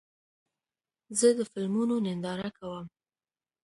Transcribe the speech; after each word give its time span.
زه 1.19 1.27
د 1.37 1.39
فلمونو 1.51 1.95
ننداره 2.05 2.49
کوم. 2.57 2.85